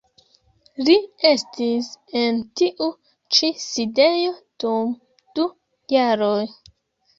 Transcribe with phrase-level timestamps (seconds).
[0.87, 0.95] Li
[1.31, 1.89] estis
[2.21, 2.89] en tiu
[3.37, 4.35] ĉi sidejo
[4.67, 4.99] dum
[5.39, 5.49] du
[5.97, 6.45] jaroj.